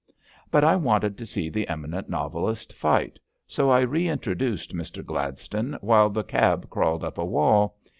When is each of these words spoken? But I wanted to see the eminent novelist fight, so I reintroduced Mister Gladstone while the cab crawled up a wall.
But 0.49 0.63
I 0.63 0.75
wanted 0.77 1.15
to 1.19 1.27
see 1.27 1.47
the 1.47 1.67
eminent 1.67 2.09
novelist 2.09 2.73
fight, 2.73 3.19
so 3.45 3.69
I 3.69 3.81
reintroduced 3.81 4.73
Mister 4.73 5.03
Gladstone 5.03 5.77
while 5.79 6.09
the 6.09 6.23
cab 6.23 6.71
crawled 6.71 7.03
up 7.03 7.19
a 7.19 7.23
wall. 7.25 7.77